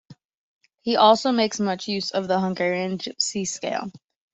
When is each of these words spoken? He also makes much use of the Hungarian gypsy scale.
He 0.81 0.95
also 0.95 1.31
makes 1.31 1.59
much 1.59 1.87
use 1.87 2.09
of 2.09 2.27
the 2.27 2.39
Hungarian 2.39 2.97
gypsy 2.97 3.47
scale. 3.47 3.91